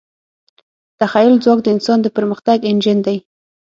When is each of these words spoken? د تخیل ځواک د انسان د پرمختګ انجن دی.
د 0.97 0.97
تخیل 0.99 1.33
ځواک 1.43 1.59
د 1.63 1.67
انسان 1.75 1.97
د 2.01 2.07
پرمختګ 2.17 2.57
انجن 2.69 2.97
دی. 3.07 3.17